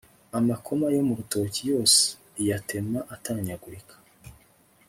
amakoma 0.37 0.85
yo 0.95 1.01
mu 1.07 1.13
rutoke 1.19 1.59
yose 1.71 1.99
iyatema 2.41 2.99
atanyagurika 3.15 3.95